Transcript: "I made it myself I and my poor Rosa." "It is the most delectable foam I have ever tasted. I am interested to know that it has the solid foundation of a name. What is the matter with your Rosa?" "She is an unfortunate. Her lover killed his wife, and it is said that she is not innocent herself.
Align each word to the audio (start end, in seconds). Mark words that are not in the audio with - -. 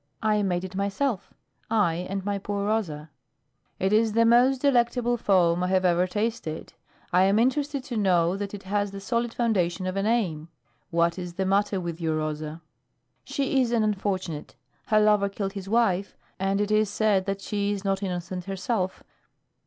"I 0.23 0.41
made 0.41 0.63
it 0.63 0.73
myself 0.75 1.31
I 1.69 1.93
and 2.09 2.25
my 2.25 2.39
poor 2.39 2.65
Rosa." 2.65 3.11
"It 3.77 3.93
is 3.93 4.13
the 4.13 4.25
most 4.25 4.59
delectable 4.61 5.15
foam 5.15 5.61
I 5.61 5.67
have 5.67 5.85
ever 5.85 6.07
tasted. 6.07 6.73
I 7.13 7.25
am 7.25 7.37
interested 7.37 7.83
to 7.83 7.97
know 7.97 8.35
that 8.35 8.55
it 8.55 8.63
has 8.63 8.89
the 8.89 8.99
solid 8.99 9.31
foundation 9.31 9.85
of 9.85 9.95
a 9.95 10.01
name. 10.01 10.47
What 10.89 11.19
is 11.19 11.35
the 11.35 11.45
matter 11.45 11.79
with 11.79 12.01
your 12.01 12.15
Rosa?" 12.17 12.63
"She 13.25 13.61
is 13.61 13.71
an 13.71 13.83
unfortunate. 13.83 14.55
Her 14.87 14.99
lover 14.99 15.29
killed 15.29 15.53
his 15.53 15.69
wife, 15.69 16.17
and 16.39 16.59
it 16.59 16.71
is 16.71 16.89
said 16.89 17.27
that 17.27 17.39
she 17.39 17.71
is 17.71 17.85
not 17.85 18.01
innocent 18.01 18.45
herself. 18.45 19.03